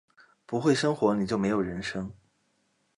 [0.47, 2.11] 不会生活，你就没有人生